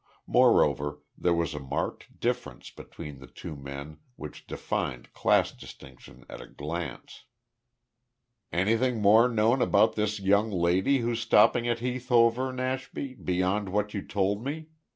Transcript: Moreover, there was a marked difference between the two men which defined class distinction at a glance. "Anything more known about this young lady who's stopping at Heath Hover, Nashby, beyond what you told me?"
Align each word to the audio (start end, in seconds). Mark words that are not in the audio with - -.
Moreover, 0.25 1.03
there 1.15 1.35
was 1.35 1.53
a 1.53 1.59
marked 1.59 2.19
difference 2.19 2.71
between 2.71 3.19
the 3.19 3.27
two 3.27 3.55
men 3.55 3.99
which 4.15 4.47
defined 4.47 5.13
class 5.13 5.51
distinction 5.51 6.25
at 6.27 6.41
a 6.41 6.47
glance. 6.47 7.25
"Anything 8.51 8.99
more 8.99 9.29
known 9.29 9.61
about 9.61 9.93
this 9.93 10.19
young 10.19 10.49
lady 10.49 10.97
who's 11.01 11.19
stopping 11.21 11.67
at 11.67 11.81
Heath 11.81 12.09
Hover, 12.09 12.51
Nashby, 12.51 13.13
beyond 13.13 13.69
what 13.69 13.93
you 13.93 14.01
told 14.01 14.43
me?" 14.43 14.69